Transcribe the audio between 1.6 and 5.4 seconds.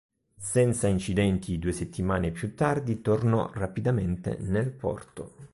settimane più tardi tornò rapidamente nel porto.